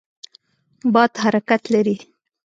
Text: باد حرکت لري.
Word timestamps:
باد 0.93 1.11
حرکت 1.23 1.61
لري. 1.73 1.95